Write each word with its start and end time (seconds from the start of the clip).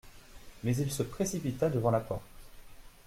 Mais 0.63 0.75
il 0.77 0.89
se 0.91 1.03
précipita 1.03 1.69
devant 1.69 1.91
la 1.91 1.99
porte. 1.99 2.23